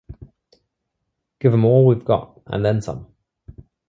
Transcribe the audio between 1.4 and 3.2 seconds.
'em all we've got and then some!